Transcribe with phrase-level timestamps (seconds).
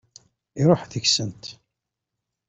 [0.61, 1.43] Iṛuḥ deg-sent.